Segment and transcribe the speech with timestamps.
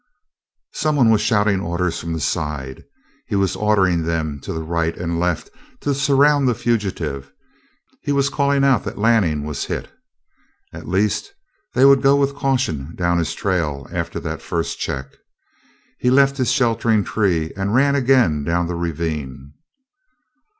[0.73, 2.85] Some one was shouting orders from the side;
[3.27, 7.31] he was ordering them to the right and left to surround the fugitive;
[8.01, 9.91] he was calling out that Lanning was hit.
[10.73, 11.31] At least,
[11.75, 15.05] they would go with caution down his trail after that first check.
[15.99, 19.53] He left his sheltering tree and ran again down the ravine.